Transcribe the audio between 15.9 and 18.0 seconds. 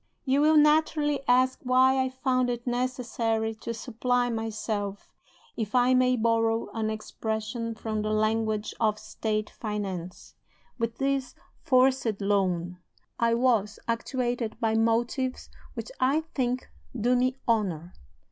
I think do me honor.